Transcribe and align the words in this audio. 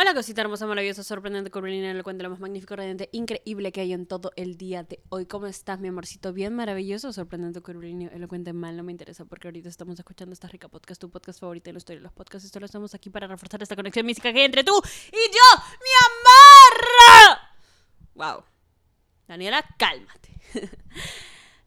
Hola 0.00 0.14
cosita 0.14 0.42
hermosa, 0.42 0.64
maravillosa, 0.64 1.02
sorprendente, 1.02 1.50
curvilínea, 1.50 1.90
elocuente, 1.90 2.22
lo 2.22 2.30
más 2.30 2.38
magnífico, 2.38 2.76
radiante, 2.76 3.08
increíble 3.10 3.72
que 3.72 3.80
hay 3.80 3.92
en 3.92 4.06
todo 4.06 4.30
el 4.36 4.56
día 4.56 4.84
de 4.84 5.02
hoy. 5.08 5.26
¿Cómo 5.26 5.48
estás, 5.48 5.80
mi 5.80 5.88
amorcito? 5.88 6.32
Bien 6.32 6.54
maravilloso, 6.54 7.12
sorprendente, 7.12 7.60
curvilíneo, 7.60 8.08
elocuente, 8.12 8.52
mal, 8.52 8.76
no 8.76 8.84
me 8.84 8.92
interesa 8.92 9.24
porque 9.24 9.48
ahorita 9.48 9.68
estamos 9.68 9.98
escuchando 9.98 10.34
esta 10.34 10.46
rica 10.46 10.68
podcast, 10.68 11.00
tu 11.00 11.10
podcast 11.10 11.40
favorito 11.40 11.70
en 11.70 11.74
la 11.74 11.78
historia 11.78 11.98
de 11.98 12.04
los 12.04 12.12
podcasts. 12.12 12.48
Y 12.48 12.52
solo 12.52 12.66
estamos 12.66 12.94
aquí 12.94 13.10
para 13.10 13.26
reforzar 13.26 13.60
esta 13.60 13.74
conexión 13.74 14.06
mística 14.06 14.32
que 14.32 14.38
hay 14.38 14.44
entre 14.44 14.62
tú 14.62 14.80
y 15.08 15.16
yo, 15.34 15.62
mi 15.82 15.90
amor. 17.18 17.38
Wow. 18.14 18.44
Daniela, 19.26 19.64
cálmate. 19.76 20.30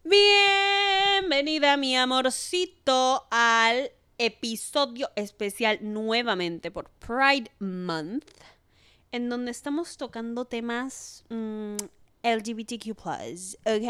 Bienvenida, 0.06 1.76
mi 1.76 1.98
amorcito, 1.98 3.28
al 3.30 3.92
episodio 4.22 5.10
especial 5.16 5.80
nuevamente 5.82 6.70
por 6.70 6.90
Pride 6.92 7.52
Month, 7.60 8.26
en 9.12 9.30
donde 9.30 9.52
estamos 9.52 9.98
tocando 9.98 10.46
temas 10.46 11.26
mm, 11.30 11.78
LGBTQ+. 12.24 12.92
Ok, 12.92 13.90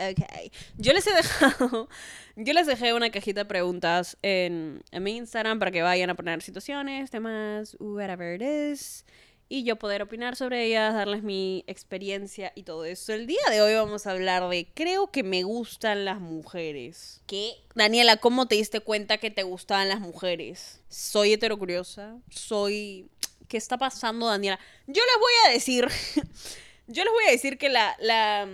ok. 0.00 0.52
Yo 0.76 0.92
les 0.92 1.06
he 1.06 1.14
dejado, 1.14 1.88
yo 2.36 2.52
les 2.52 2.66
dejé 2.66 2.92
una 2.92 3.10
cajita 3.10 3.42
de 3.42 3.44
preguntas 3.44 4.18
en, 4.22 4.82
en 4.90 5.02
mi 5.02 5.16
Instagram 5.16 5.60
para 5.60 5.70
que 5.70 5.82
vayan 5.82 6.10
a 6.10 6.16
poner 6.16 6.42
situaciones, 6.42 7.10
temas, 7.10 7.76
whatever 7.78 8.34
it 8.34 8.42
is 8.42 9.04
y 9.48 9.64
yo 9.64 9.76
poder 9.76 10.02
opinar 10.02 10.36
sobre 10.36 10.66
ellas, 10.66 10.94
darles 10.94 11.22
mi 11.22 11.64
experiencia 11.66 12.52
y 12.54 12.64
todo 12.64 12.84
eso. 12.84 13.12
El 13.12 13.26
día 13.26 13.40
de 13.50 13.62
hoy 13.62 13.74
vamos 13.74 14.06
a 14.06 14.10
hablar 14.10 14.48
de 14.48 14.68
creo 14.74 15.10
que 15.10 15.22
me 15.22 15.42
gustan 15.42 16.04
las 16.04 16.20
mujeres. 16.20 17.22
¿Qué? 17.26 17.54
Daniela, 17.74 18.18
¿cómo 18.18 18.46
te 18.46 18.56
diste 18.56 18.80
cuenta 18.80 19.18
que 19.18 19.30
te 19.30 19.42
gustaban 19.42 19.88
las 19.88 20.00
mujeres? 20.00 20.80
Soy 20.88 21.32
heterocuriosa, 21.32 22.18
soy 22.30 23.10
¿Qué 23.48 23.56
está 23.56 23.78
pasando, 23.78 24.26
Daniela? 24.26 24.60
Yo 24.86 25.02
les 25.02 25.20
voy 25.20 25.32
a 25.46 25.52
decir 25.52 25.88
yo 26.86 27.04
les 27.04 27.12
voy 27.12 27.24
a 27.28 27.30
decir 27.30 27.56
que 27.56 27.70
la 27.70 27.96
la 27.98 28.46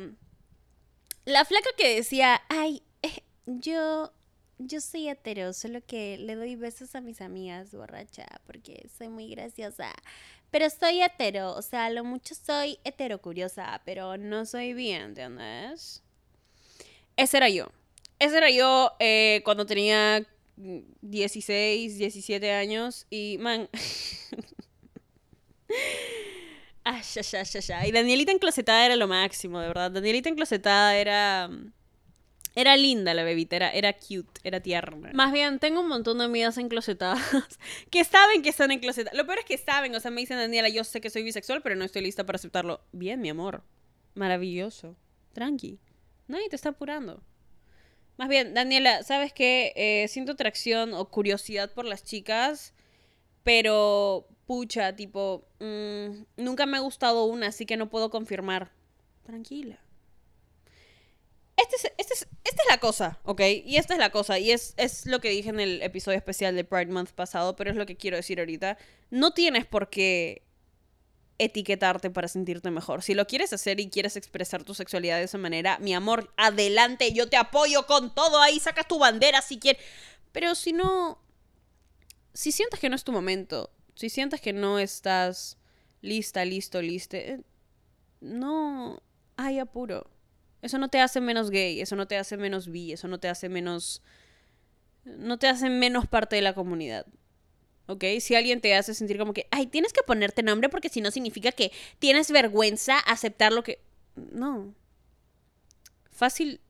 la 1.25 1.45
flaca 1.45 1.71
que 1.77 1.97
decía, 1.97 2.43
"Ay, 2.49 2.83
eh, 3.03 3.23
yo 3.47 4.13
yo 4.59 4.81
soy 4.81 5.09
hetero, 5.09 5.53
solo 5.53 5.81
que 5.87 6.19
le 6.19 6.37
doy 6.37 6.57
besos 6.57 6.95
a 6.95 7.01
mis 7.01 7.21
amigas 7.21 7.73
borracha 7.73 8.27
porque 8.47 8.87
soy 8.97 9.09
muy 9.09 9.29
graciosa. 9.29 9.93
Pero 10.51 10.71
soy 10.71 11.03
hetero, 11.03 11.55
o 11.55 11.63
sea, 11.63 11.91
lo 11.91 12.05
mucho 12.05 12.35
soy 12.35 12.79
heterocuriosa, 12.85 13.83
pero 13.85 14.17
no 14.17 14.47
soy 14.47 14.73
bien, 14.73 15.03
¿entiendes? 15.03 16.03
Ese 17.17 17.37
era 17.39 17.49
yo. 17.49 17.67
Ese 18.21 18.37
era 18.37 18.51
yo 18.51 18.93
eh, 19.01 19.43
cuando 19.45 19.67
tenía 19.67 20.25
16, 20.57 21.99
17 21.99 22.53
años 22.53 23.07
y, 23.11 23.39
man... 23.39 23.69
ah, 26.85 27.03
ya, 27.03 27.23
ya, 27.23 27.43
ya, 27.43 27.61
ya. 27.61 27.87
Y 27.87 27.93
Danielita 27.93 28.31
enclosetada 28.31 28.87
era 28.87 28.97
lo 28.97 29.09
máximo, 29.09 29.61
de 29.61 29.69
verdad. 29.69 29.91
Danielita 29.91 30.29
enclosetada 30.29 30.97
era... 30.97 31.51
Era 32.57 32.77
linda 32.77 33.15
la 33.15 33.25
bebita, 33.25 33.57
era, 33.57 33.71
era 33.71 33.93
cute, 33.95 34.41
era 34.45 34.61
tierna. 34.61 35.11
Más 35.13 35.33
bien, 35.33 35.59
tengo 35.59 35.81
un 35.81 35.89
montón 35.89 36.19
de 36.19 36.25
amigas 36.25 36.57
enclosetadas 36.57 37.21
que 37.91 38.05
saben 38.05 38.43
que 38.43 38.51
están 38.51 38.71
enclosetadas. 38.71 39.17
Lo 39.17 39.27
peor 39.27 39.41
es 39.41 39.45
que 39.45 39.59
saben, 39.59 39.95
o 39.95 40.01
sea, 40.01 40.13
me 40.13 40.21
dicen, 40.21 40.37
Daniela, 40.37 40.69
yo 40.69 40.85
sé 40.85 41.01
que 41.01 41.11
soy 41.11 41.25
bisexual, 41.25 41.63
pero 41.63 41.75
no 41.75 41.85
estoy 41.85 42.03
lista 42.03 42.25
para 42.25 42.37
aceptarlo. 42.37 42.81
Bien, 42.93 43.21
mi 43.21 43.29
amor. 43.29 43.65
Maravilloso. 44.15 44.97
Tranqui. 45.33 45.81
Nadie 46.29 46.49
te 46.49 46.57
está 46.57 46.71
apurando. 46.71 47.23
Más 48.17 48.29
bien, 48.29 48.55
Daniela, 48.55 49.03
¿sabes 49.03 49.33
qué? 49.33 49.73
Eh, 49.75 50.07
siento 50.07 50.33
atracción 50.33 50.95
o 50.95 51.11
curiosidad 51.11 51.73
por 51.73 51.85
las 51.85 52.05
chicas, 52.05 52.73
pero 53.43 54.29
pucha, 54.47 54.95
tipo, 54.95 55.49
mmm, 55.59 56.23
nunca 56.37 56.67
me 56.67 56.77
ha 56.77 56.81
gustado 56.81 57.25
una, 57.25 57.49
así 57.49 57.67
que 57.67 57.77
no 57.77 57.91
puedo 57.91 58.11
confirmar. 58.11 58.71
Tranquila. 59.25 59.81
Este 61.57 61.77
es, 61.77 61.85
este 61.99 62.15
es, 62.15 62.29
esta 62.43 62.63
es 62.63 62.69
la 62.69 62.79
cosa, 62.79 63.21
¿ok? 63.23 63.41
Y 63.65 63.77
esta 63.77 63.95
es 63.95 64.01
la 64.01 64.11
cosa, 64.11 64.39
y 64.39 64.51
es, 64.51 64.75
es 64.77 65.07
lo 65.07 65.21
que 65.21 65.31
dije 65.31 65.51
en 65.51 65.61
el 65.61 65.83
episodio 65.83 66.19
especial 66.19 66.57
de 66.57 66.65
Pride 66.65 66.87
Month 66.87 67.11
pasado, 67.11 67.55
pero 67.55 67.71
es 67.71 67.77
lo 67.77 67.87
que 67.87 67.97
quiero 67.97 68.17
decir 68.17 68.41
ahorita. 68.41 68.77
No 69.11 69.33
tienes 69.33 69.65
por 69.65 69.89
qué 69.89 70.43
etiquetarte 71.39 72.11
para 72.11 72.29
sentirte 72.29 72.71
mejor. 72.71 73.03
Si 73.03 73.15
lo 73.15 73.27
quieres 73.27 73.53
hacer 73.53 73.81
y 73.81 73.89
quieres 73.89 74.17
expresar 74.17 74.65
tu 74.65 74.75
sexualidad 74.75 75.19
de 75.19 75.25
esa 75.25 75.39
manera, 75.39 75.79
mi 75.79 75.95
amor, 75.95 76.33
adelante, 76.37 77.13
yo 77.13 77.29
te 77.29 77.37
apoyo 77.37 77.87
con 77.87 78.15
todo, 78.15 78.41
ahí 78.41 78.61
sacas 78.61 78.89
tu 78.89 78.99
bandera 78.99 79.43
si 79.43 79.59
quieres. 79.59 79.83
Pero 80.33 80.55
si 80.55 80.73
no, 80.73 81.19
si 82.33 82.53
sientes 82.53 82.81
que 82.81 82.89
no 82.89 82.97
es 82.97 83.05
tu 83.05 83.13
momento, 83.13 83.71
si 83.95 84.11
sientes 84.11 84.41
que 84.41 84.53
no 84.53 84.79
estás 84.79 85.59
lista, 86.03 86.45
listo, 86.45 86.83
liste, 86.83 87.41
no 88.21 89.03
hay 89.37 89.59
apuro. 89.59 90.11
Eso 90.65 90.79
no 90.79 90.89
te 90.89 90.99
hace 90.99 91.21
menos 91.21 91.51
gay, 91.51 91.83
eso 91.83 91.95
no 91.95 92.09
te 92.09 92.17
hace 92.17 92.39
menos 92.39 92.69
bi, 92.69 92.91
eso 92.91 93.07
no 93.07 93.21
te 93.21 93.29
hace 93.29 93.51
menos... 93.51 94.01
No 95.05 95.39
te 95.39 95.47
hace 95.47 95.69
menos 95.69 96.09
parte 96.09 96.37
de 96.37 96.43
la 96.43 96.55
comunidad. 96.55 97.05
¿Ok? 97.87 98.03
Si 98.21 98.35
alguien 98.35 98.63
te 98.63 98.75
hace 98.75 98.95
sentir 98.95 99.19
como 99.19 99.35
que, 99.35 99.47
ay, 99.51 99.67
tienes 99.67 99.93
que 99.93 100.03
ponerte 100.03 100.43
nombre 100.43 100.71
porque 100.71 100.89
si 100.89 101.03
no 101.03 101.11
significa 101.11 101.53
que 101.53 101.71
tienes 101.99 102.31
vergüenza 102.31 102.99
aceptar 102.99 103.53
lo 103.53 103.63
que... 103.63 103.83
No. 104.17 104.75
Fácil, 106.11 106.63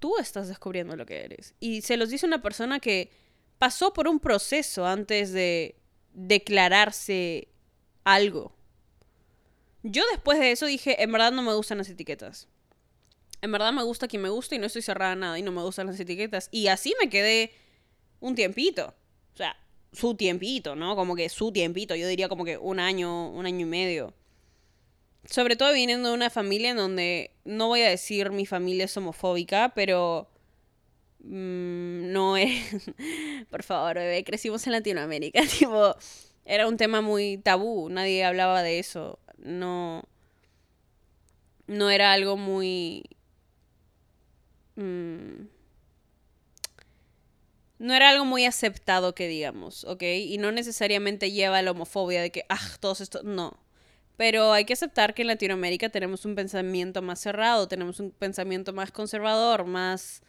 tú 0.00 0.18
estás 0.18 0.48
descubriendo 0.48 0.94
lo 0.94 1.06
que 1.06 1.24
eres. 1.24 1.54
Y 1.60 1.80
se 1.80 1.96
los 1.96 2.10
dice 2.10 2.26
una 2.26 2.42
persona 2.42 2.78
que 2.78 3.10
pasó 3.58 3.94
por 3.94 4.06
un 4.06 4.20
proceso 4.20 4.84
antes 4.84 5.32
de 5.32 5.76
declararse 6.12 7.48
algo. 8.04 8.54
Yo 9.82 10.02
después 10.10 10.38
de 10.38 10.52
eso 10.52 10.66
dije, 10.66 11.02
en 11.02 11.10
verdad 11.10 11.32
no 11.32 11.40
me 11.40 11.54
gustan 11.54 11.78
las 11.78 11.88
etiquetas 11.88 12.48
en 13.42 13.52
verdad 13.52 13.72
me 13.72 13.82
gusta 13.82 14.08
quien 14.08 14.22
me 14.22 14.28
gusta 14.28 14.54
y 14.54 14.58
no 14.58 14.66
estoy 14.66 14.82
cerrada 14.82 15.12
a 15.12 15.16
nada 15.16 15.38
y 15.38 15.42
no 15.42 15.52
me 15.52 15.62
gustan 15.62 15.86
las 15.86 15.98
etiquetas. 15.98 16.48
Y 16.50 16.68
así 16.68 16.94
me 17.00 17.08
quedé 17.08 17.52
un 18.20 18.34
tiempito. 18.34 18.94
O 19.34 19.36
sea, 19.36 19.56
su 19.92 20.14
tiempito, 20.14 20.76
¿no? 20.76 20.94
Como 20.96 21.16
que 21.16 21.28
su 21.28 21.52
tiempito. 21.52 21.94
Yo 21.94 22.06
diría 22.06 22.28
como 22.28 22.44
que 22.44 22.58
un 22.58 22.78
año, 22.78 23.30
un 23.30 23.46
año 23.46 23.60
y 23.60 23.68
medio. 23.68 24.14
Sobre 25.24 25.56
todo 25.56 25.72
viniendo 25.72 26.08
de 26.08 26.14
una 26.14 26.30
familia 26.30 26.70
en 26.70 26.76
donde, 26.76 27.32
no 27.44 27.68
voy 27.68 27.82
a 27.82 27.88
decir 27.88 28.30
mi 28.30 28.46
familia 28.46 28.86
es 28.86 28.96
homofóbica, 28.96 29.72
pero 29.74 30.28
mmm, 31.20 32.12
no 32.12 32.36
es... 32.36 32.50
Por 33.50 33.62
favor, 33.62 33.96
bebé, 33.96 34.24
crecimos 34.24 34.66
en 34.66 34.72
Latinoamérica. 34.72 35.42
Tipo, 35.58 35.94
era 36.44 36.68
un 36.68 36.76
tema 36.76 37.00
muy 37.00 37.38
tabú, 37.38 37.88
nadie 37.90 38.24
hablaba 38.24 38.62
de 38.62 38.78
eso. 38.78 39.18
No... 39.38 40.04
No 41.66 41.88
era 41.88 42.12
algo 42.12 42.36
muy 42.36 43.04
Mm, 44.80 45.48
no 47.78 47.94
era 47.94 48.10
algo 48.10 48.24
muy 48.24 48.44
aceptado 48.46 49.14
que 49.14 49.28
digamos, 49.28 49.84
¿ok? 49.84 50.02
Y 50.02 50.38
no 50.38 50.52
necesariamente 50.52 51.32
lleva 51.32 51.58
a 51.58 51.62
la 51.62 51.70
homofobia 51.72 52.22
de 52.22 52.30
que, 52.30 52.44
ah, 52.48 52.58
todos 52.80 53.00
estos, 53.00 53.24
no. 53.24 53.58
Pero 54.16 54.52
hay 54.52 54.64
que 54.66 54.74
aceptar 54.74 55.14
que 55.14 55.22
en 55.22 55.28
Latinoamérica 55.28 55.88
tenemos 55.90 56.24
un 56.26 56.34
pensamiento 56.34 57.02
más 57.02 57.20
cerrado, 57.20 57.68
tenemos 57.68 58.00
un 58.00 58.10
pensamiento 58.10 58.72
más 58.72 58.92
conservador, 58.92 59.64
más 59.64 60.22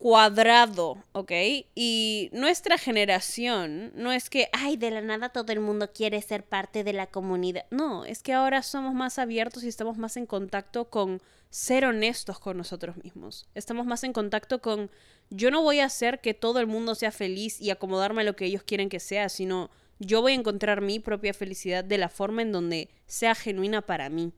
cuadrado, 0.00 0.96
¿ok? 1.12 1.30
Y 1.74 2.30
nuestra 2.32 2.78
generación 2.78 3.92
no 3.94 4.12
es 4.12 4.30
que, 4.30 4.48
ay, 4.54 4.78
de 4.78 4.90
la 4.90 5.02
nada 5.02 5.28
todo 5.28 5.52
el 5.52 5.60
mundo 5.60 5.92
quiere 5.92 6.22
ser 6.22 6.42
parte 6.42 6.84
de 6.84 6.94
la 6.94 7.06
comunidad. 7.06 7.66
No, 7.70 8.06
es 8.06 8.22
que 8.22 8.32
ahora 8.32 8.62
somos 8.62 8.94
más 8.94 9.18
abiertos 9.18 9.62
y 9.62 9.68
estamos 9.68 9.98
más 9.98 10.16
en 10.16 10.24
contacto 10.24 10.88
con 10.88 11.20
ser 11.50 11.84
honestos 11.84 12.38
con 12.38 12.56
nosotros 12.56 12.96
mismos. 13.04 13.46
Estamos 13.54 13.84
más 13.84 14.02
en 14.02 14.14
contacto 14.14 14.62
con, 14.62 14.90
yo 15.28 15.50
no 15.50 15.60
voy 15.60 15.80
a 15.80 15.84
hacer 15.84 16.22
que 16.22 16.32
todo 16.32 16.60
el 16.60 16.66
mundo 16.66 16.94
sea 16.94 17.12
feliz 17.12 17.60
y 17.60 17.68
acomodarme 17.68 18.22
a 18.22 18.24
lo 18.24 18.36
que 18.36 18.46
ellos 18.46 18.62
quieren 18.62 18.88
que 18.88 19.00
sea, 19.00 19.28
sino 19.28 19.68
yo 19.98 20.22
voy 20.22 20.32
a 20.32 20.36
encontrar 20.36 20.80
mi 20.80 20.98
propia 20.98 21.34
felicidad 21.34 21.84
de 21.84 21.98
la 21.98 22.08
forma 22.08 22.40
en 22.40 22.52
donde 22.52 22.88
sea 23.04 23.34
genuina 23.34 23.82
para 23.82 24.08
mí. 24.08 24.32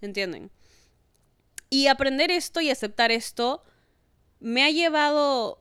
¿Entienden? 0.00 0.50
Y 1.70 1.86
aprender 1.86 2.32
esto 2.32 2.60
y 2.60 2.70
aceptar 2.70 3.12
esto 3.12 3.62
me 4.46 4.62
ha 4.62 4.70
llevado 4.70 5.60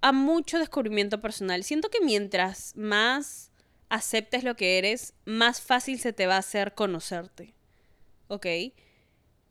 a 0.00 0.10
mucho 0.10 0.58
descubrimiento 0.58 1.20
personal. 1.20 1.62
Siento 1.62 1.90
que 1.90 2.00
mientras 2.00 2.74
más 2.74 3.50
aceptes 3.90 4.44
lo 4.44 4.56
que 4.56 4.78
eres, 4.78 5.12
más 5.26 5.60
fácil 5.60 6.00
se 6.00 6.14
te 6.14 6.26
va 6.26 6.36
a 6.36 6.38
hacer 6.38 6.74
conocerte. 6.74 7.52
¿Ok? 8.28 8.46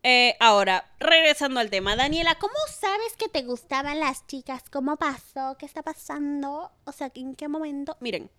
Eh, 0.01 0.35
ahora, 0.39 0.91
regresando 0.99 1.59
al 1.59 1.69
tema, 1.69 1.95
Daniela, 1.95 2.39
¿cómo 2.39 2.55
sabes 2.67 3.15
que 3.15 3.29
te 3.29 3.43
gustaban 3.43 3.99
las 3.99 4.25
chicas? 4.25 4.63
¿Cómo 4.71 4.97
pasó? 4.97 5.55
¿Qué 5.59 5.67
está 5.67 5.83
pasando? 5.83 6.71
O 6.85 6.91
sea, 6.91 7.11
¿en 7.13 7.35
qué 7.35 7.47
momento? 7.47 7.95
Miren. 7.99 8.31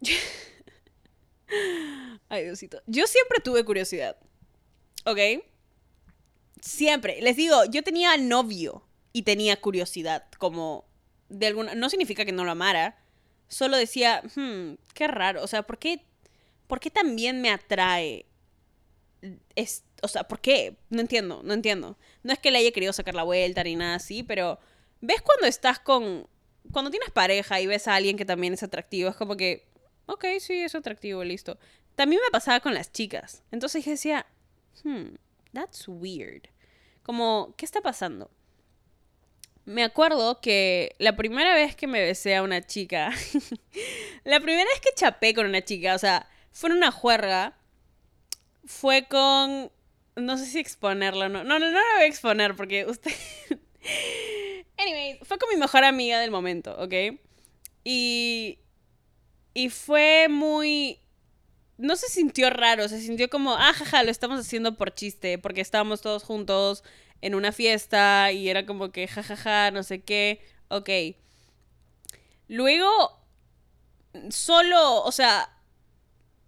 Ay, 2.28 2.44
Diosito. 2.44 2.80
Yo 2.86 3.08
siempre 3.08 3.40
tuve 3.40 3.64
curiosidad. 3.64 4.16
¿Ok? 5.06 5.18
Siempre. 6.60 7.20
Les 7.20 7.34
digo, 7.34 7.64
yo 7.64 7.82
tenía 7.82 8.16
novio 8.16 8.84
y 9.12 9.22
tenía 9.22 9.60
curiosidad. 9.60 10.24
Como 10.38 10.84
de 11.28 11.46
alguna. 11.46 11.74
No 11.74 11.88
significa 11.90 12.24
que 12.24 12.32
no 12.32 12.44
lo 12.44 12.52
amara. 12.52 12.98
Solo 13.48 13.76
decía, 13.76 14.22
hmm, 14.34 14.74
qué 14.94 15.08
raro. 15.08 15.42
O 15.42 15.46
sea, 15.46 15.62
¿por 15.62 15.78
qué, 15.78 16.04
¿por 16.66 16.80
qué 16.80 16.90
también 16.90 17.40
me 17.40 17.50
atrae? 17.50 18.26
Es, 19.54 19.84
o 20.02 20.08
sea, 20.08 20.24
¿por 20.24 20.40
qué? 20.40 20.76
No 20.90 21.00
entiendo, 21.00 21.42
no 21.44 21.52
entiendo. 21.52 21.98
No 22.22 22.32
es 22.32 22.38
que 22.38 22.50
le 22.50 22.58
haya 22.58 22.72
querido 22.72 22.92
sacar 22.92 23.14
la 23.14 23.22
vuelta 23.22 23.62
ni 23.64 23.76
nada 23.76 23.96
así, 23.96 24.22
pero. 24.22 24.58
¿Ves 25.00 25.22
cuando 25.22 25.46
estás 25.46 25.78
con. 25.78 26.26
Cuando 26.72 26.90
tienes 26.90 27.10
pareja 27.10 27.60
y 27.60 27.66
ves 27.66 27.88
a 27.88 27.96
alguien 27.96 28.16
que 28.16 28.24
también 28.24 28.54
es 28.54 28.62
atractivo? 28.62 29.10
Es 29.10 29.16
como 29.16 29.36
que. 29.36 29.66
Ok, 30.06 30.24
sí, 30.40 30.54
es 30.62 30.74
atractivo, 30.74 31.22
listo. 31.24 31.58
También 31.94 32.20
me 32.24 32.30
pasaba 32.30 32.60
con 32.60 32.74
las 32.74 32.92
chicas. 32.92 33.42
Entonces 33.50 33.84
yo 33.84 33.90
decía, 33.90 34.26
hmm, 34.84 35.16
that's 35.52 35.86
weird. 35.86 36.48
Como, 37.02 37.54
¿qué 37.56 37.64
está 37.64 37.80
pasando? 37.80 38.30
Me 39.64 39.84
acuerdo 39.84 40.40
que 40.40 40.96
la 40.98 41.16
primera 41.16 41.54
vez 41.54 41.76
que 41.76 41.86
me 41.86 42.00
besé 42.00 42.34
a 42.34 42.42
una 42.42 42.62
chica, 42.62 43.12
la 44.24 44.40
primera 44.40 44.64
vez 44.64 44.80
que 44.80 44.90
chapé 44.94 45.34
con 45.34 45.46
una 45.46 45.62
chica, 45.62 45.94
o 45.94 45.98
sea, 45.98 46.28
fue 46.52 46.70
en 46.70 46.76
una 46.76 46.90
juerga, 46.90 47.56
fue 48.64 49.06
con, 49.08 49.70
no 50.16 50.38
sé 50.38 50.46
si 50.46 50.58
exponerlo, 50.58 51.28
no, 51.28 51.44
no, 51.44 51.58
no, 51.58 51.70
no 51.70 51.78
lo 51.78 51.94
voy 51.94 52.02
a 52.02 52.06
exponer 52.06 52.56
porque 52.56 52.86
usted... 52.86 53.12
anyway, 54.78 55.18
fue 55.22 55.38
con 55.38 55.48
mi 55.50 55.56
mejor 55.56 55.84
amiga 55.84 56.18
del 56.18 56.30
momento, 56.30 56.76
¿ok? 56.78 57.20
Y, 57.84 58.58
y 59.54 59.68
fue 59.70 60.26
muy, 60.28 60.98
no 61.82 61.96
se 61.96 62.08
sintió 62.08 62.48
raro, 62.50 62.88
se 62.88 63.00
sintió 63.00 63.28
como, 63.28 63.54
ah, 63.56 63.72
jaja, 63.74 64.02
lo 64.04 64.10
estamos 64.10 64.40
haciendo 64.40 64.76
por 64.76 64.94
chiste, 64.94 65.38
porque 65.38 65.60
estábamos 65.60 66.00
todos 66.00 66.22
juntos 66.22 66.84
en 67.20 67.34
una 67.34 67.52
fiesta 67.52 68.30
y 68.32 68.48
era 68.48 68.64
como 68.66 68.92
que, 68.92 69.08
jajaja, 69.08 69.70
no 69.72 69.82
sé 69.82 70.00
qué, 70.02 70.40
ok. 70.68 70.88
Luego, 72.48 73.18
solo, 74.30 75.02
o 75.02 75.12
sea, 75.12 75.50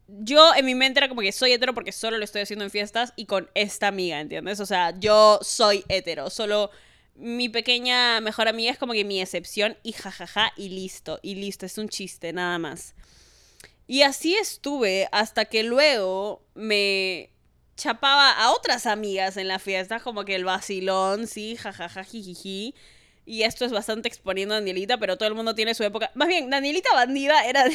yo 0.07 0.55
en 0.55 0.67
mi 0.67 0.75
mente 0.75 1.01
era 1.01 1.09
como 1.09 1.23
que 1.23 1.33
soy 1.33 1.53
hetero 1.53 1.75
porque 1.75 1.93
solo 1.93 2.19
lo 2.19 2.25
estoy 2.25 2.43
haciendo 2.43 2.65
en 2.65 2.71
fiestas 2.71 3.13
y 3.17 3.27
con 3.27 3.51
esta 3.55 3.89
amiga, 3.89 4.21
¿entiendes? 4.21 4.61
O 4.61 4.67
sea, 4.67 4.99
yo 5.01 5.41
soy 5.43 5.85
hetero, 5.89 6.31
solo 6.31 6.71
mi 7.17 7.49
pequeña 7.49 8.21
mejor 8.21 8.49
amiga 8.49 8.73
es 8.73 8.79
como 8.79 8.93
que 8.93 9.05
mi 9.05 9.21
excepción 9.21 9.77
y 9.83 9.93
jajaja 9.93 10.53
y 10.57 10.69
listo, 10.69 11.19
y 11.23 11.35
listo, 11.37 11.67
es 11.67 11.79
un 11.79 11.89
chiste, 11.89 12.33
nada 12.33 12.59
más. 12.59 12.95
Y 13.87 14.03
así 14.03 14.35
estuve 14.35 15.09
hasta 15.13 15.45
que 15.45 15.63
luego 15.63 16.43
me 16.55 17.31
chapaba 17.77 18.31
a 18.31 18.53
otras 18.53 18.87
amigas 18.87 19.37
en 19.37 19.49
la 19.49 19.59
fiesta, 19.59 20.01
como 20.01 20.25
que 20.25 20.35
el 20.35 20.45
vacilón, 20.45 21.27
sí, 21.27 21.57
jajaja, 21.57 22.05
jijiji. 22.05 22.75
Y 23.27 23.43
esto 23.43 23.65
es 23.65 23.73
bastante 23.73 24.09
exponiendo 24.09 24.55
a 24.55 24.59
Danielita, 24.59 24.99
pero 24.99 25.17
todo 25.17 25.29
el 25.29 25.35
mundo 25.35 25.55
tiene 25.55 25.75
su 25.75 25.83
época. 25.83 26.11
Más 26.15 26.29
bien, 26.29 26.51
Danielita 26.51 26.93
bandida 26.95 27.45
era. 27.47 27.65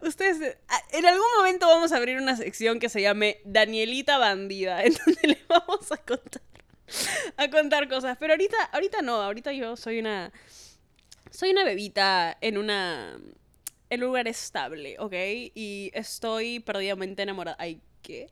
Ustedes, 0.00 0.56
en 0.92 1.06
algún 1.06 1.26
momento 1.36 1.68
vamos 1.68 1.92
a 1.92 1.96
abrir 1.96 2.18
una 2.18 2.36
sección 2.36 2.80
que 2.80 2.88
se 2.88 3.00
llame 3.00 3.40
Danielita 3.44 4.18
bandida, 4.18 4.82
en 4.84 4.94
donde 4.94 5.28
le 5.28 5.38
vamos 5.48 5.92
a 5.92 5.96
contar, 5.98 6.42
a 7.36 7.48
contar 7.50 7.88
cosas. 7.88 8.16
Pero 8.18 8.32
ahorita, 8.32 8.56
ahorita 8.72 9.02
no, 9.02 9.22
ahorita 9.22 9.52
yo 9.52 9.76
soy 9.76 10.00
una 10.00 10.32
soy 11.36 11.50
una 11.50 11.64
bebita 11.64 12.38
en 12.40 12.56
una 12.56 13.18
en 13.90 14.02
un 14.02 14.06
lugar 14.06 14.26
estable, 14.26 14.96
¿ok? 14.98 15.12
Y 15.54 15.90
estoy 15.92 16.60
perdidamente 16.60 17.22
enamorada. 17.22 17.56
Ay, 17.60 17.80
¿qué? 18.02 18.30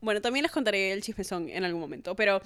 Bueno, 0.00 0.20
también 0.20 0.42
les 0.42 0.52
contaré 0.52 0.92
el 0.92 1.02
chismezón 1.02 1.48
en 1.48 1.64
algún 1.64 1.80
momento, 1.80 2.14
pero... 2.14 2.40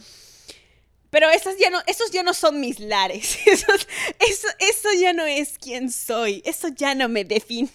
Pero 1.10 1.30
esas 1.30 1.56
ya 1.58 1.70
no, 1.70 1.80
esos 1.86 2.10
ya 2.10 2.22
no 2.22 2.32
son 2.34 2.60
mis 2.60 2.80
lares. 2.80 3.38
eso, 3.46 4.48
eso 4.58 4.88
ya 5.00 5.14
no 5.14 5.24
es 5.24 5.58
quien 5.58 5.90
soy. 5.90 6.42
Eso 6.44 6.68
ya 6.68 6.94
no 6.94 7.08
me 7.08 7.24
define. 7.24 7.70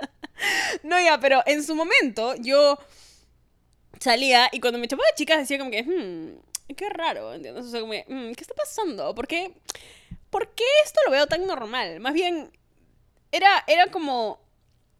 no, 0.82 1.00
ya, 1.00 1.18
pero 1.20 1.42
en 1.46 1.62
su 1.62 1.74
momento 1.74 2.34
yo 2.36 2.78
salía 4.00 4.48
y 4.52 4.60
cuando 4.60 4.78
me 4.78 4.88
chapaba 4.88 5.08
chicas 5.16 5.38
decía 5.38 5.58
como 5.58 5.70
que, 5.70 5.84
hmm, 5.84 6.74
qué 6.74 6.88
raro, 6.90 7.32
¿entiendes? 7.32 7.64
O 7.64 7.70
sea, 7.70 7.80
como, 7.80 7.94
hmm, 7.94 8.32
¿qué 8.32 8.40
está 8.40 8.54
pasando? 8.54 9.14
¿Por 9.14 9.28
qué? 9.28 9.52
¿Por 10.30 10.54
qué 10.54 10.64
esto 10.84 11.00
lo 11.06 11.12
veo 11.12 11.26
tan 11.26 11.46
normal? 11.46 12.00
Más 12.00 12.14
bien, 12.14 12.50
era, 13.32 13.64
era 13.66 13.88
como, 13.88 14.40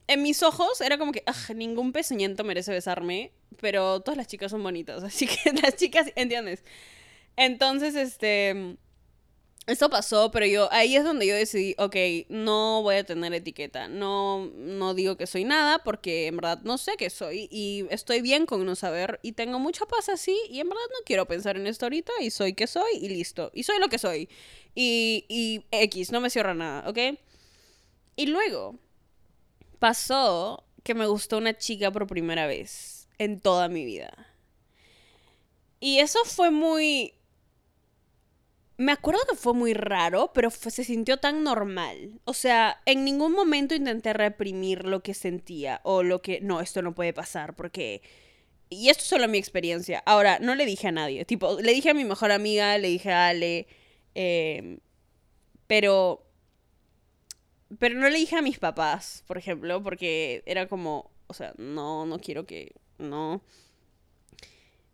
en 0.07 0.23
mis 0.23 0.43
ojos, 0.43 0.81
era 0.81 0.99
como 0.99 1.13
que, 1.13 1.25
ningún 1.55 1.93
pezuñento 1.93 2.45
merece 2.45 2.73
besarme, 2.73 3.33
pero 3.61 4.01
todas 4.01 4.17
las 4.17 4.27
chicas 4.27 4.51
son 4.51 4.63
bonitas, 4.63 5.03
así 5.05 5.27
que 5.27 5.53
las 5.53 5.77
chicas, 5.77 6.11
¿entiendes? 6.17 6.65
Entonces, 7.37 7.95
este, 7.95 8.77
eso 9.69 9.91
pasó, 9.91 10.31
pero 10.31 10.47
yo, 10.47 10.73
ahí 10.73 10.97
es 10.97 11.05
donde 11.05 11.27
yo 11.27 11.35
decidí, 11.35 11.75
ok, 11.77 11.95
no 12.31 12.83
voy 12.83 12.97
a 12.97 13.05
tener 13.05 13.35
etiqueta, 13.35 13.87
no, 13.87 14.51
no 14.57 14.95
digo 14.95 15.19
que 15.19 15.27
soy 15.27 15.45
nada, 15.45 15.85
porque 15.85 16.27
en 16.27 16.37
verdad 16.37 16.61
no 16.65 16.79
sé 16.79 16.93
qué 16.97 17.11
soy, 17.11 17.49
y 17.51 17.87
estoy 17.91 18.23
bien 18.23 18.47
con 18.47 18.65
no 18.65 18.75
saber, 18.75 19.21
y 19.23 19.33
tengo 19.33 19.59
mucha 19.59 19.85
paz 19.85 20.09
así, 20.09 20.37
y 20.49 20.61
en 20.61 20.71
verdad 20.71 20.83
no 20.91 21.05
quiero 21.05 21.27
pensar 21.29 21.59
en 21.59 21.67
esto 21.67 21.85
ahorita, 21.85 22.13
y 22.23 22.31
soy 22.31 22.55
que 22.55 22.67
soy, 22.67 22.93
y 22.95 23.11
listo, 23.11 23.51
y 23.53 23.63
soy 23.63 23.79
lo 23.79 23.89
que 23.89 23.99
soy. 23.99 24.31
Y, 24.75 25.27
y 25.29 25.67
X, 25.71 26.13
no 26.13 26.21
me 26.21 26.31
cierra 26.31 26.55
nada, 26.55 26.89
¿ok? 26.89 27.19
Y 28.17 28.27
luego 28.27 28.79
pasó 29.79 30.65
que 30.83 30.95
me 30.95 31.07
gustó 31.07 31.37
una 31.37 31.59
chica 31.59 31.91
por 31.91 32.07
primera 32.07 32.47
vez 32.47 33.07
en 33.19 33.41
toda 33.41 33.69
mi 33.69 33.85
vida. 33.85 34.35
Y 35.79 35.99
eso 35.99 36.19
fue 36.25 36.51
muy... 36.51 37.18
Me 38.79 38.93
acuerdo 38.93 39.21
que 39.29 39.37
fue 39.37 39.55
muy 39.55 39.75
raro, 39.75 40.31
pero 40.33 40.51
se 40.51 40.85
sintió 40.85 41.19
tan 41.19 41.43
normal. 41.45 42.21
O 42.25 42.33
sea, 42.35 42.81
en 42.87 43.05
ningún 43.05 43.33
momento 43.33 43.75
intenté 43.75 44.13
reprimir 44.13 44.85
lo 44.87 45.03
que 45.03 45.15
sentía 45.15 45.81
o 45.85 46.03
lo 46.03 46.23
que... 46.23 46.41
No, 46.41 46.61
esto 46.61 46.81
no 46.83 46.95
puede 46.95 47.13
pasar 47.13 47.57
porque... 47.57 48.03
Y 48.71 48.89
esto 48.91 49.03
es 49.03 49.09
solo 49.09 49.29
mi 49.29 49.39
experiencia. 49.39 50.03
Ahora, 50.07 50.39
no 50.41 50.55
le 50.55 50.67
dije 50.67 50.89
a 50.89 50.93
nadie. 50.93 51.25
Tipo, 51.25 51.59
le 51.61 51.73
dije 51.73 51.91
a 51.91 51.95
mi 51.95 52.05
mejor 52.05 52.33
amiga, 52.33 52.79
le 52.79 52.89
dije 52.89 53.13
a 53.13 53.29
Ale, 53.29 53.67
Em, 54.15 54.81
pero. 55.69 56.25
Pero 57.79 57.97
no 57.97 58.09
le 58.09 58.19
dije 58.19 58.37
a 58.37 58.43
mis 58.43 58.59
papás, 58.59 59.25
por 59.27 59.39
ejemplo, 59.39 59.83
porque 59.83 60.43
era 60.47 60.67
como. 60.69 61.11
O 61.29 61.35
sea, 61.35 61.55
no, 61.59 62.07
no 62.07 62.19
quiero 62.19 62.47
que. 62.47 62.75
No. 62.99 63.43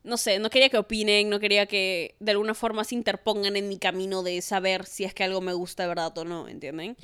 No 0.04 0.16
sé, 0.16 0.38
no 0.38 0.50
quería 0.50 0.68
que 0.68 0.78
opinen, 0.78 1.30
no 1.30 1.40
quería 1.40 1.66
que 1.66 2.14
de 2.20 2.32
alguna 2.32 2.54
forma 2.54 2.84
se 2.84 2.94
interpongan 2.94 3.56
en 3.56 3.68
mi 3.68 3.78
camino 3.78 4.22
de 4.22 4.40
saber 4.42 4.86
si 4.86 5.04
es 5.04 5.14
que 5.14 5.24
algo 5.24 5.40
me 5.40 5.54
gusta 5.54 5.84
de 5.84 5.88
verdad 5.88 6.16
o 6.18 6.24
no, 6.24 6.46
¿entienden? 6.46 6.96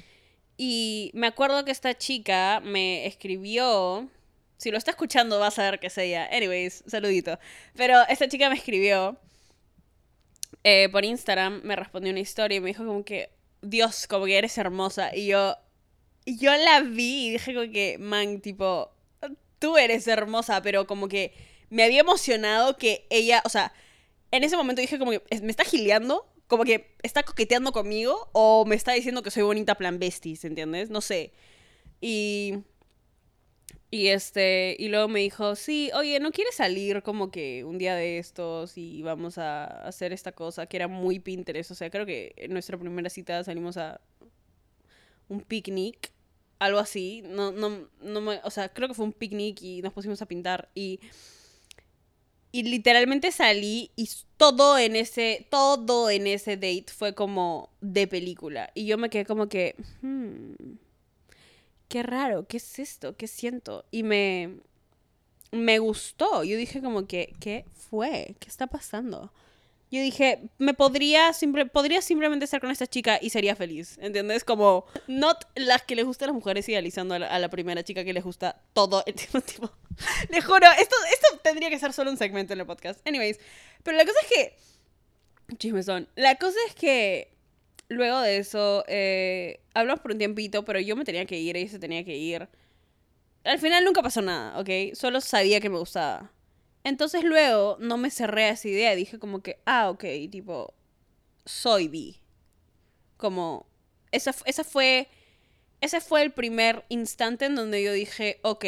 Y 0.56 1.10
me 1.14 1.26
acuerdo 1.26 1.64
que 1.64 1.70
esta 1.72 1.96
chica 1.96 2.60
me 2.60 3.06
escribió. 3.06 4.08
Si 4.58 4.70
lo 4.70 4.78
está 4.78 4.90
escuchando, 4.92 5.38
vas 5.38 5.58
a 5.58 5.70
ver 5.70 5.80
que 5.80 5.86
es 5.88 5.98
ella. 5.98 6.28
Anyways, 6.30 6.84
saludito. 6.86 7.38
Pero 7.74 8.02
esta 8.08 8.28
chica 8.28 8.50
me 8.50 8.56
escribió 8.56 9.18
eh, 10.64 10.88
por 10.90 11.04
Instagram 11.04 11.62
me 11.64 11.76
respondió 11.76 12.10
una 12.10 12.20
historia 12.20 12.56
y 12.56 12.60
me 12.60 12.68
dijo 12.68 12.84
como 12.84 13.04
que, 13.04 13.30
Dios, 13.62 14.06
como 14.06 14.26
que 14.26 14.38
eres 14.38 14.58
hermosa. 14.58 15.14
Y 15.14 15.26
yo, 15.26 15.56
yo 16.26 16.54
la 16.56 16.80
vi 16.80 17.28
y 17.28 17.30
dije 17.32 17.54
como 17.54 17.72
que, 17.72 17.98
man, 17.98 18.40
tipo, 18.40 18.90
tú 19.58 19.78
eres 19.78 20.06
hermosa, 20.08 20.62
pero 20.62 20.86
como 20.86 21.08
que 21.08 21.32
me 21.70 21.84
había 21.84 22.00
emocionado 22.00 22.76
que 22.76 23.06
ella, 23.10 23.42
o 23.44 23.48
sea, 23.48 23.72
en 24.30 24.44
ese 24.44 24.56
momento 24.56 24.80
dije 24.80 24.98
como 24.98 25.12
que 25.12 25.22
me 25.42 25.50
está 25.50 25.64
gileando, 25.64 26.26
como 26.46 26.64
que 26.64 26.94
está 27.02 27.22
coqueteando 27.22 27.72
conmigo 27.72 28.28
o 28.32 28.64
me 28.66 28.76
está 28.76 28.92
diciendo 28.92 29.22
que 29.22 29.30
soy 29.30 29.44
bonita 29.44 29.76
plan 29.76 29.98
besties, 29.98 30.44
¿entiendes? 30.44 30.90
No 30.90 31.00
sé. 31.00 31.32
Y 32.00 32.58
y 33.92 34.08
este, 34.08 34.76
y 34.78 34.88
luego 34.88 35.08
me 35.08 35.18
dijo, 35.20 35.56
sí, 35.56 35.90
oye, 35.94 36.20
¿no 36.20 36.30
quieres 36.30 36.54
salir 36.54 37.02
como 37.02 37.32
que 37.32 37.64
un 37.64 37.76
día 37.76 37.96
de 37.96 38.18
estos 38.18 38.78
y 38.78 39.02
vamos 39.02 39.36
a 39.36 39.64
hacer 39.64 40.12
esta 40.12 40.30
cosa? 40.30 40.66
Que 40.66 40.76
era 40.76 40.86
muy 40.86 41.18
Pinterest. 41.18 41.72
O 41.72 41.74
sea, 41.74 41.90
creo 41.90 42.06
que 42.06 42.32
en 42.36 42.52
nuestra 42.52 42.78
primera 42.78 43.10
cita 43.10 43.42
salimos 43.42 43.76
a 43.76 44.00
un 45.28 45.40
picnic, 45.40 46.12
algo 46.60 46.78
así. 46.78 47.22
No, 47.26 47.50
no, 47.50 47.88
no 48.00 48.20
me, 48.20 48.40
o 48.44 48.50
sea, 48.50 48.68
creo 48.68 48.86
que 48.86 48.94
fue 48.94 49.06
un 49.06 49.12
picnic 49.12 49.60
y 49.62 49.82
nos 49.82 49.92
pusimos 49.92 50.22
a 50.22 50.26
pintar. 50.26 50.68
Y, 50.74 51.00
y 52.52 52.64
literalmente 52.64 53.32
salí 53.32 53.90
y 53.96 54.08
todo 54.36 54.78
en 54.78 54.96
ese, 54.96 55.46
todo 55.50 56.10
en 56.10 56.26
ese 56.26 56.56
date 56.56 56.86
fue 56.96 57.14
como 57.14 57.70
de 57.80 58.06
película. 58.06 58.70
Y 58.74 58.86
yo 58.86 58.98
me 58.98 59.10
quedé 59.10 59.24
como 59.24 59.48
que, 59.48 59.76
hmm 60.02 60.54
qué 61.90 62.04
raro, 62.04 62.46
¿qué 62.46 62.56
es 62.58 62.78
esto? 62.78 63.16
¿Qué 63.16 63.26
siento? 63.26 63.84
Y 63.90 64.04
me, 64.04 64.60
me 65.50 65.80
gustó. 65.80 66.44
Yo 66.44 66.56
dije 66.56 66.80
como 66.80 67.06
que, 67.06 67.34
¿qué 67.40 67.66
fue? 67.74 68.36
¿Qué 68.38 68.48
está 68.48 68.68
pasando? 68.68 69.32
Yo 69.90 70.00
dije, 70.00 70.48
me 70.58 70.72
podría, 70.72 71.32
simple, 71.32 71.66
podría 71.66 72.00
simplemente 72.00 72.44
estar 72.44 72.60
con 72.60 72.70
esta 72.70 72.86
chica 72.86 73.18
y 73.20 73.30
sería 73.30 73.56
feliz, 73.56 73.98
¿entiendes? 74.00 74.44
Como, 74.44 74.86
not 75.08 75.44
las 75.56 75.82
que 75.82 75.96
les 75.96 76.04
gustan 76.04 76.28
las 76.28 76.34
mujeres 76.34 76.68
idealizando 76.68 77.16
a 77.16 77.18
la, 77.18 77.50
primera 77.50 77.82
chica 77.82 78.04
que 78.04 78.12
les 78.12 78.22
gusta 78.22 78.62
todo 78.72 79.02
el 79.06 79.14
tiempo, 79.16 79.40
tipo. 79.40 79.70
Juro, 80.46 80.66
esto, 80.78 80.96
esto 81.12 81.40
tendría 81.42 81.70
que 81.70 81.78
ser 81.80 81.92
solo 81.92 82.12
un 82.12 82.16
segmento 82.16 82.52
en 82.52 82.60
el 82.60 82.66
podcast. 82.66 83.06
Anyways, 83.06 83.40
pero 83.82 83.96
la 83.96 84.04
cosa 84.04 84.18
es 84.22 84.28
que... 84.28 85.56
Chismesón. 85.56 86.08
La 86.14 86.36
cosa 86.36 86.58
es 86.68 86.74
que 86.76 87.32
luego 87.88 88.20
de 88.20 88.36
eso, 88.36 88.84
eh, 88.86 89.60
hablamos 89.74 90.00
por 90.00 90.12
un 90.12 90.18
tiempito, 90.18 90.64
pero 90.64 90.78
yo 90.78 90.94
me 90.94 91.04
tenía 91.04 91.26
que 91.26 91.38
ir, 91.38 91.56
ella 91.56 91.68
se 91.68 91.80
tenía 91.80 92.04
que 92.04 92.16
ir. 92.16 92.48
Al 93.42 93.58
final 93.58 93.84
nunca 93.84 94.02
pasó 94.02 94.22
nada, 94.22 94.56
¿ok? 94.60 94.94
Solo 94.94 95.20
sabía 95.20 95.60
que 95.60 95.68
me 95.68 95.78
gustaba. 95.78 96.30
Entonces 96.84 97.24
luego 97.24 97.76
no 97.80 97.96
me 97.96 98.10
cerré 98.10 98.44
a 98.44 98.50
esa 98.50 98.68
idea, 98.68 98.94
dije 98.94 99.18
como 99.18 99.42
que, 99.42 99.60
ah, 99.66 99.90
ok, 99.90 100.04
tipo, 100.30 100.74
soy 101.44 101.88
bi. 101.88 102.20
Como, 103.16 103.66
esa, 104.12 104.34
esa 104.46 104.64
fue, 104.64 105.08
ese 105.80 106.00
fue 106.00 106.22
el 106.22 106.32
primer 106.32 106.84
instante 106.88 107.46
en 107.46 107.54
donde 107.54 107.82
yo 107.82 107.92
dije, 107.92 108.40
ok, 108.42 108.64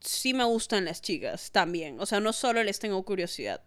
sí 0.00 0.34
me 0.34 0.44
gustan 0.44 0.84
las 0.84 1.02
chicas 1.02 1.50
también. 1.52 2.00
O 2.00 2.06
sea, 2.06 2.20
no 2.20 2.32
solo 2.32 2.62
les 2.62 2.78
tengo 2.78 3.02
curiosidad, 3.04 3.62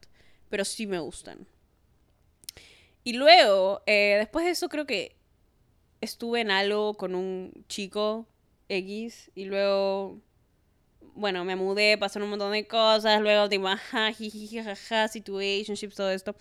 pero 0.50 0.65
sí 0.65 0.86
me 0.88 1.00
gustan. 1.00 1.48
Y 3.03 3.13
luego, 3.13 3.81
eh, 3.86 4.15
después 4.19 4.45
de 4.45 4.51
eso 4.51 4.69
creo 4.69 4.86
que 4.86 5.17
estuve 6.01 6.41
en 6.41 6.51
algo 6.51 6.95
con 6.95 7.15
un 7.15 7.65
chico 7.67 8.27
X 8.69 9.31
y 9.36 9.45
luego, 9.45 10.22
bueno, 11.15 11.45
me 11.45 11.55
mudé, 11.55 11.98
pasaron 11.98 12.25
un 12.25 12.31
montón 12.31 12.51
de 12.51 12.67
cosas, 12.67 13.22
luego 13.22 13.50
tipo, 13.50 13.67
ajá, 13.67 14.12
jiji, 14.12 14.48
jajaja, 14.57 15.07
situationships, 15.07 15.95
todo 15.95 16.12
esto. 16.12 16.36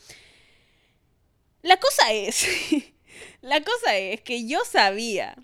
La 1.62 1.76
cosa 1.78 2.12
es, 2.12 2.46
la 3.40 3.62
cosa 3.62 3.96
es 3.96 4.20
que 4.20 4.46
yo 4.46 4.60
sabía 4.64 5.36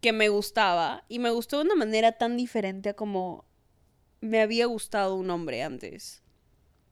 que 0.00 0.12
me 0.12 0.28
gustaba 0.28 1.04
y 1.08 1.18
me 1.18 1.30
gustó 1.30 1.58
de 1.58 1.64
una 1.64 1.74
manera 1.74 2.12
tan 2.12 2.36
diferente 2.36 2.90
a 2.90 2.94
como 2.94 3.44
me 4.20 4.40
había 4.40 4.66
gustado 4.66 5.14
un 5.14 5.30
hombre 5.30 5.62
antes. 5.62 6.22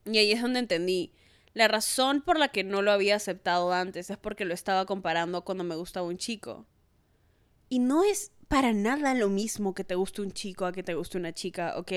Y 0.05 0.19
ahí 0.19 0.33
es 0.33 0.43
donde 0.43 0.61
entendí 0.61 1.13
la 1.55 1.69
razón 1.69 2.21
por 2.21 2.37
la 2.37 2.49
que 2.49 2.65
no 2.65 2.83
lo 2.83 2.91
había 2.91 3.15
aceptado 3.15 3.73
antes 3.73 4.11
es 4.11 4.19
porque 4.19 4.45
lo 4.45 4.55
estaba 4.55 4.87
comparando 4.87 5.45
cuando 5.45 5.63
me 5.63 5.77
gustaba 5.77 6.07
un 6.07 6.19
chico. 6.19 6.67
Y 7.69 7.79
no 7.79 8.03
es 8.03 8.33
para 8.55 8.73
nada 8.73 9.15
lo 9.15 9.31
mismo 9.31 9.75
que 9.75 9.83
te 9.83 9.97
guste 9.97 10.23
un 10.23 10.31
chico 10.31 10.65
a 10.65 10.71
que 10.71 10.85
te 10.85 10.95
guste 10.95 11.19
una 11.19 11.33
chica, 11.33 11.75
¿ok? 11.77 11.91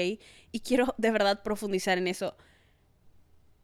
Y 0.52 0.62
quiero 0.62 0.96
de 0.98 1.12
verdad 1.12 1.44
profundizar 1.44 2.00
en 2.00 2.08
eso. 2.08 2.36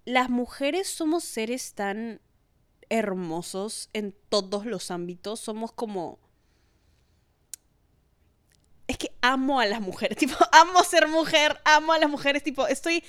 Las 0.06 0.30
mujeres 0.30 0.90
somos 0.90 1.24
seres 1.24 1.74
tan 1.74 2.22
hermosos 2.90 3.90
en 3.94 4.16
todos 4.30 4.68
los 4.68 4.92
ámbitos. 4.92 5.40
Somos 5.40 5.72
como... 5.72 6.20
Es 8.86 9.00
que 9.00 9.16
amo 9.24 9.60
a 9.60 9.66
las 9.66 9.82
mujeres, 9.82 10.16
tipo, 10.20 10.36
amo 10.52 10.84
ser 10.84 11.08
mujer, 11.08 11.60
amo 11.66 11.94
a 11.94 11.98
las 11.98 12.12
mujeres, 12.12 12.44
tipo, 12.44 12.68
estoy 12.68 13.04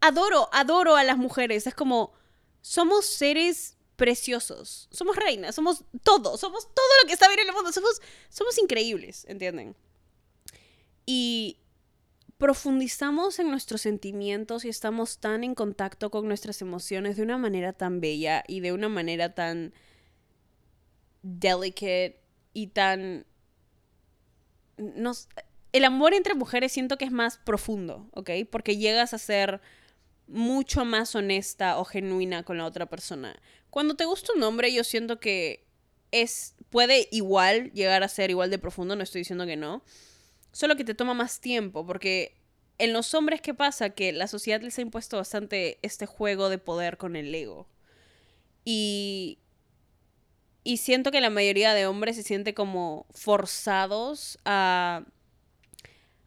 adoro, 0.00 0.48
adoro 0.52 0.94
a 0.94 1.02
las 1.02 1.18
mujeres. 1.18 1.66
Es 1.66 1.74
como, 1.74 2.12
somos 2.60 3.04
seres 3.04 3.77
preciosos. 3.98 4.88
Somos 4.92 5.16
reinas, 5.16 5.56
somos 5.56 5.84
todo, 6.04 6.36
somos 6.38 6.72
todo 6.72 6.86
lo 7.02 7.08
que 7.08 7.14
está 7.14 7.26
bien 7.26 7.40
en 7.40 7.48
el 7.48 7.54
mundo. 7.54 7.72
Somos, 7.72 8.00
somos 8.28 8.56
increíbles, 8.58 9.26
¿entienden? 9.28 9.74
Y 11.04 11.58
profundizamos 12.38 13.40
en 13.40 13.50
nuestros 13.50 13.80
sentimientos 13.80 14.64
y 14.64 14.68
estamos 14.68 15.18
tan 15.18 15.42
en 15.42 15.56
contacto 15.56 16.12
con 16.12 16.28
nuestras 16.28 16.62
emociones 16.62 17.16
de 17.16 17.24
una 17.24 17.38
manera 17.38 17.72
tan 17.72 18.00
bella 18.00 18.44
y 18.46 18.60
de 18.60 18.72
una 18.72 18.88
manera 18.88 19.34
tan 19.34 19.74
delicate 21.22 22.22
y 22.54 22.68
tan... 22.68 23.26
Nos... 24.76 25.28
El 25.72 25.84
amor 25.84 26.14
entre 26.14 26.34
mujeres 26.34 26.70
siento 26.70 26.98
que 26.98 27.04
es 27.04 27.12
más 27.12 27.36
profundo, 27.38 28.08
¿ok? 28.12 28.30
Porque 28.48 28.76
llegas 28.76 29.12
a 29.12 29.18
ser 29.18 29.60
mucho 30.28 30.84
más 30.84 31.14
honesta 31.14 31.78
o 31.78 31.84
genuina 31.84 32.44
con 32.44 32.58
la 32.58 32.66
otra 32.66 32.86
persona. 32.86 33.34
Cuando 33.70 33.94
te 33.94 34.04
gusta 34.04 34.32
un 34.34 34.42
hombre, 34.42 34.72
yo 34.72 34.84
siento 34.84 35.20
que 35.20 35.64
es 36.10 36.54
puede 36.70 37.08
igual 37.10 37.72
llegar 37.72 38.02
a 38.02 38.08
ser 38.08 38.30
igual 38.30 38.50
de 38.50 38.58
profundo, 38.58 38.96
no 38.96 39.02
estoy 39.02 39.20
diciendo 39.20 39.46
que 39.46 39.56
no. 39.56 39.82
Solo 40.52 40.76
que 40.76 40.84
te 40.84 40.94
toma 40.94 41.14
más 41.14 41.40
tiempo, 41.40 41.86
porque 41.86 42.36
en 42.78 42.92
los 42.92 43.12
hombres, 43.14 43.40
¿qué 43.40 43.54
pasa? 43.54 43.90
Que 43.90 44.12
la 44.12 44.26
sociedad 44.28 44.60
les 44.60 44.78
ha 44.78 44.82
impuesto 44.82 45.16
bastante 45.16 45.78
este 45.82 46.06
juego 46.06 46.48
de 46.48 46.58
poder 46.58 46.96
con 46.96 47.16
el 47.16 47.34
ego. 47.34 47.68
Y. 48.64 49.38
Y 50.64 50.78
siento 50.78 51.10
que 51.10 51.22
la 51.22 51.30
mayoría 51.30 51.72
de 51.72 51.86
hombres 51.86 52.16
se 52.16 52.22
siente 52.22 52.52
como 52.52 53.06
forzados 53.10 54.38
a 54.44 55.06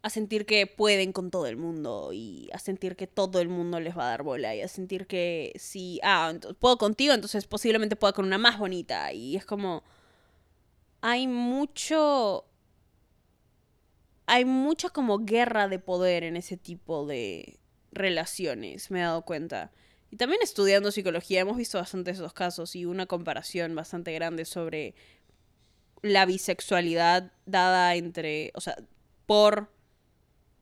a 0.04 0.10
sentir 0.10 0.46
que 0.46 0.66
pueden 0.66 1.14
con 1.14 1.30
todo 1.30 1.46
el 1.46 1.58
mundo 1.58 2.12
y 2.12 2.50
a 2.54 2.60
sentir 2.60 2.96
que 2.96 3.08
todo 3.08 3.40
el 3.40 3.50
mundo 3.50 3.80
les 3.80 3.96
va 3.96 4.06
a 4.06 4.10
dar 4.10 4.24
bola 4.24 4.56
y 4.56 4.62
a 4.62 4.68
sentir 4.68 5.06
que 5.06 5.54
si, 5.58 6.00
ah, 6.04 6.34
puedo 6.60 6.78
contigo, 6.78 7.14
entonces 7.14 7.46
posiblemente 7.46 7.96
pueda 7.96 8.14
con 8.14 8.26
una 8.26 8.40
más 8.40 8.58
bonita 8.58 9.14
y 9.14 9.36
es 9.36 9.46
como, 9.46 9.84
hay 11.02 11.28
mucho, 11.28 12.46
hay 14.26 14.46
mucha 14.46 14.90
como 14.90 15.20
guerra 15.20 15.68
de 15.68 15.78
poder 15.78 16.24
en 16.24 16.36
ese 16.36 16.58
tipo 16.58 17.06
de 17.06 17.60
relaciones, 17.92 18.90
me 18.90 19.00
he 19.00 19.04
dado 19.04 19.22
cuenta. 19.24 19.72
Y 20.10 20.18
también 20.18 20.42
estudiando 20.42 20.92
psicología 20.92 21.42
hemos 21.42 21.58
visto 21.58 21.78
bastantes 21.78 22.18
esos 22.18 22.34
casos 22.34 22.76
y 22.76 22.86
una 22.86 23.06
comparación 23.06 23.76
bastante 23.76 24.12
grande 24.14 24.46
sobre 24.46 24.96
la 26.02 26.26
bisexualidad 26.26 27.32
dada 27.46 27.96
entre, 27.96 28.52
o 28.56 28.62
sea, 28.62 28.76
por 29.26 29.70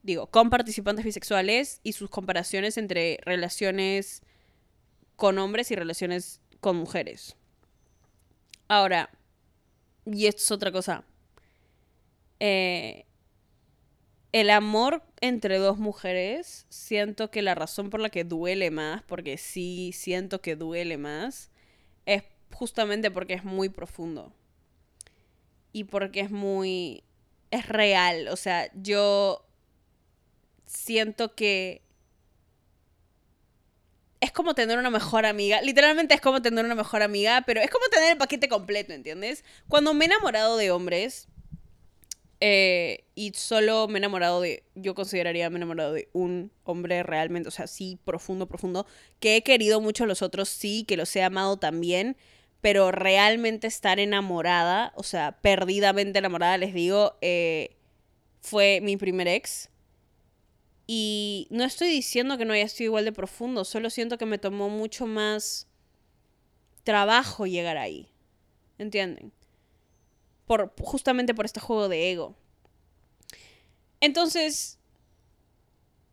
digo, 0.02 0.28
con 0.28 0.50
participantes 0.50 1.04
bisexuales 1.04 1.80
y 1.82 1.92
sus 1.92 2.10
comparaciones 2.10 2.78
entre 2.78 3.18
relaciones 3.24 4.22
con 5.16 5.38
hombres 5.38 5.70
y 5.70 5.76
relaciones 5.76 6.40
con 6.60 6.76
mujeres. 6.76 7.36
Ahora, 8.68 9.10
y 10.06 10.26
esto 10.26 10.42
es 10.42 10.50
otra 10.50 10.72
cosa. 10.72 11.04
Eh, 12.38 13.04
el 14.32 14.50
amor 14.50 15.02
entre 15.20 15.58
dos 15.58 15.78
mujeres, 15.78 16.66
siento 16.68 17.30
que 17.30 17.42
la 17.42 17.54
razón 17.54 17.90
por 17.90 18.00
la 18.00 18.10
que 18.10 18.24
duele 18.24 18.70
más, 18.70 19.02
porque 19.02 19.36
sí 19.38 19.92
siento 19.92 20.40
que 20.40 20.56
duele 20.56 20.96
más, 20.96 21.50
es 22.06 22.22
justamente 22.52 23.10
porque 23.10 23.34
es 23.34 23.44
muy 23.44 23.68
profundo. 23.68 24.32
Y 25.72 25.84
porque 25.84 26.20
es 26.20 26.30
muy... 26.30 27.04
es 27.50 27.68
real. 27.68 28.28
O 28.28 28.36
sea, 28.36 28.70
yo 28.74 29.49
siento 30.70 31.34
que 31.34 31.82
es 34.20 34.30
como 34.32 34.54
tener 34.54 34.78
una 34.78 34.90
mejor 34.90 35.26
amiga. 35.26 35.60
Literalmente 35.62 36.14
es 36.14 36.20
como 36.20 36.42
tener 36.42 36.64
una 36.64 36.74
mejor 36.74 37.02
amiga, 37.02 37.42
pero 37.46 37.60
es 37.60 37.70
como 37.70 37.86
tener 37.88 38.12
el 38.12 38.18
paquete 38.18 38.48
completo, 38.48 38.92
¿entiendes? 38.92 39.44
Cuando 39.68 39.94
me 39.94 40.04
he 40.04 40.08
enamorado 40.08 40.56
de 40.56 40.70
hombres, 40.70 41.26
eh, 42.40 43.04
y 43.14 43.32
solo 43.34 43.88
me 43.88 43.94
he 43.94 44.00
enamorado 44.00 44.40
de, 44.40 44.62
yo 44.74 44.94
consideraría 44.94 45.50
me 45.50 45.56
he 45.56 45.58
enamorado 45.58 45.92
de 45.92 46.08
un 46.12 46.52
hombre 46.64 47.02
realmente, 47.02 47.48
o 47.48 47.52
sea, 47.52 47.66
sí, 47.66 47.98
profundo, 48.04 48.46
profundo, 48.46 48.86
que 49.18 49.36
he 49.36 49.42
querido 49.42 49.80
mucho 49.80 50.04
a 50.04 50.06
los 50.06 50.22
otros, 50.22 50.48
sí, 50.48 50.84
que 50.86 50.96
los 50.96 51.14
he 51.16 51.22
amado 51.22 51.58
también, 51.58 52.16
pero 52.60 52.92
realmente 52.92 53.66
estar 53.66 53.98
enamorada, 53.98 54.92
o 54.96 55.02
sea, 55.02 55.40
perdidamente 55.40 56.18
enamorada, 56.18 56.58
les 56.58 56.74
digo, 56.74 57.16
eh, 57.22 57.76
fue 58.40 58.80
mi 58.82 58.96
primer 58.96 59.28
ex 59.28 59.69
Y 60.92 61.46
no 61.50 61.62
estoy 61.62 61.86
diciendo 61.86 62.36
que 62.36 62.44
no 62.44 62.52
haya 62.52 62.66
sido 62.66 62.86
igual 62.86 63.04
de 63.04 63.12
profundo, 63.12 63.64
solo 63.64 63.90
siento 63.90 64.18
que 64.18 64.26
me 64.26 64.38
tomó 64.38 64.68
mucho 64.68 65.06
más 65.06 65.68
trabajo 66.82 67.46
llegar 67.46 67.76
ahí. 67.76 68.08
¿Entienden? 68.76 69.32
Por, 70.48 70.74
justamente 70.82 71.32
por 71.32 71.44
este 71.44 71.60
juego 71.60 71.88
de 71.88 72.10
ego. 72.10 72.34
Entonces, 74.00 74.80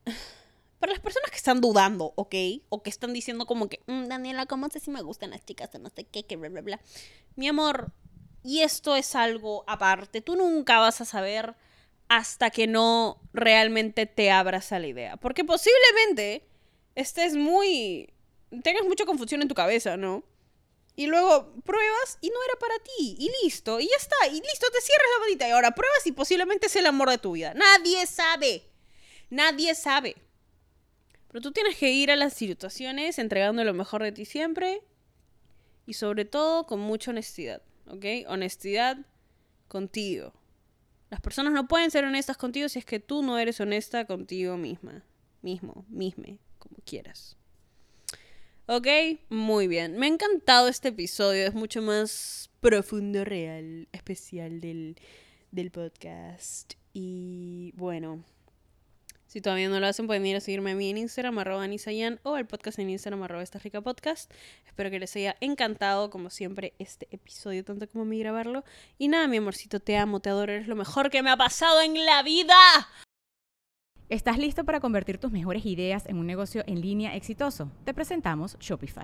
para 0.79 0.91
las 0.91 1.01
personas 1.01 1.31
que 1.31 1.37
están 1.37 1.59
dudando, 1.59 2.13
¿ok? 2.15 2.35
O 2.69 2.83
que 2.83 2.91
están 2.91 3.13
diciendo 3.13 3.47
como 3.47 3.69
que, 3.69 3.81
mm, 3.87 4.05
Daniela, 4.05 4.45
¿cómo 4.45 4.69
sé 4.69 4.79
si 4.79 4.91
me 4.91 5.01
gustan 5.01 5.31
las 5.31 5.43
chicas 5.43 5.73
o 5.73 5.79
no 5.79 5.89
sé 5.89 6.03
qué, 6.03 6.23
que 6.23 6.35
bla, 6.35 6.49
bla, 6.49 6.61
bla? 6.61 6.79
Mi 7.35 7.47
amor, 7.47 7.93
y 8.43 8.59
esto 8.59 8.95
es 8.95 9.15
algo 9.15 9.63
aparte. 9.65 10.21
Tú 10.21 10.35
nunca 10.35 10.77
vas 10.77 11.01
a 11.01 11.05
saber 11.05 11.55
hasta 12.09 12.49
que 12.49 12.67
no 12.67 13.21
realmente 13.33 14.05
te 14.05 14.31
abras 14.31 14.71
a 14.71 14.79
la 14.79 14.87
idea. 14.87 15.17
Porque 15.17 15.43
posiblemente 15.43 16.47
estés 16.95 17.35
muy... 17.35 18.13
tengas 18.63 18.83
mucha 18.85 19.05
confusión 19.05 19.41
en 19.41 19.47
tu 19.47 19.55
cabeza, 19.55 19.97
¿no? 19.97 20.23
Y 20.95 21.05
luego 21.05 21.53
pruebas 21.63 22.17
y 22.21 22.29
no 22.29 22.35
era 22.43 22.59
para 22.59 22.79
ti. 22.79 23.15
Y 23.19 23.29
listo. 23.43 23.79
Y 23.79 23.85
ya 23.85 23.95
está. 23.97 24.15
Y 24.27 24.41
listo, 24.41 24.67
te 24.71 24.81
cierras 24.81 25.07
la 25.13 25.25
bonita. 25.25 25.47
Y 25.47 25.51
ahora 25.51 25.75
pruebas 25.75 26.05
y 26.05 26.11
posiblemente 26.11 26.67
es 26.67 26.75
el 26.75 26.87
amor 26.87 27.09
de 27.09 27.19
tu 27.19 27.33
vida. 27.33 27.53
Nadie 27.53 28.05
sabe. 28.07 28.63
Nadie 29.29 29.75
sabe. 29.75 30.15
Pero 31.27 31.41
tú 31.41 31.51
tienes 31.51 31.77
que 31.77 31.91
ir 31.91 32.09
a 32.09 32.15
las 32.15 32.33
situaciones 32.33 33.19
entregando 33.19 33.63
lo 33.63 33.75
mejor 33.75 34.01
de 34.01 34.11
ti 34.11 34.25
siempre. 34.25 34.81
Y 35.85 35.93
sobre 35.93 36.25
todo 36.25 36.65
con 36.65 36.79
mucha 36.79 37.11
honestidad. 37.11 37.61
¿Ok? 37.89 38.05
Honestidad 38.27 38.97
contigo. 39.67 40.33
Las 41.09 41.21
personas 41.21 41.53
no 41.53 41.67
pueden 41.67 41.91
ser 41.91 42.05
honestas 42.05 42.37
contigo 42.37 42.67
si 42.69 42.79
es 42.79 42.85
que 42.85 42.99
tú 42.99 43.23
no 43.23 43.37
eres 43.37 43.59
honesta 43.61 44.05
contigo 44.05 44.57
misma. 44.57 45.03
Mismo, 45.41 45.85
misme, 45.87 46.39
como 46.59 46.77
quieras. 46.85 47.37
Ok, 48.65 48.87
muy 49.29 49.67
bien. 49.67 49.97
Me 49.97 50.07
ha 50.07 50.09
encantado 50.09 50.67
este 50.67 50.89
episodio. 50.89 51.45
Es 51.45 51.53
mucho 51.53 51.81
más 51.81 52.49
profundo, 52.59 53.23
real, 53.23 53.87
especial 53.93 54.59
del, 54.59 54.97
del 55.51 55.71
podcast. 55.71 56.73
Y 56.91 57.71
bueno, 57.77 58.25
si 59.37 59.41
todavía 59.41 59.69
no 59.69 59.79
lo 59.79 59.85
hacen, 59.85 60.07
pueden 60.07 60.25
ir 60.25 60.35
a 60.35 60.39
seguirme 60.39 60.71
a 60.71 60.75
mí 60.75 60.89
en 60.89 60.97
Instagram, 60.97 61.37
arroba 61.37 61.67
Nisayan, 61.67 62.19
o 62.23 62.37
el 62.37 62.47
podcast 62.47 62.79
en 62.79 62.89
Instagram, 62.89 63.21
arroba 63.21 63.43
esta 63.43 63.59
rica 63.59 63.81
podcast. 63.81 64.33
Espero 64.65 64.89
que 64.89 64.97
les 64.97 65.15
haya 65.15 65.35
encantado, 65.41 66.09
como 66.09 66.31
siempre, 66.31 66.73
este 66.79 67.07
episodio, 67.11 67.63
tanto 67.63 67.87
como 67.87 68.11
a 68.11 68.15
grabarlo. 68.15 68.63
Y 68.97 69.09
nada, 69.09 69.27
mi 69.27 69.37
amorcito, 69.37 69.79
te 69.79 69.95
amo, 69.95 70.21
te 70.21 70.31
adoro, 70.31 70.53
eres 70.53 70.67
lo 70.67 70.75
mejor 70.75 71.11
que 71.11 71.21
me 71.21 71.29
ha 71.29 71.37
pasado 71.37 71.83
en 71.83 72.03
la 72.03 72.23
vida. 72.23 72.55
¿Estás 74.09 74.39
listo 74.39 74.63
para 74.63 74.79
convertir 74.79 75.19
tus 75.19 75.31
mejores 75.31 75.67
ideas 75.67 76.07
en 76.07 76.17
un 76.17 76.25
negocio 76.25 76.63
en 76.65 76.81
línea 76.81 77.15
exitoso? 77.15 77.71
Te 77.85 77.93
presentamos 77.93 78.57
Shopify. 78.57 79.03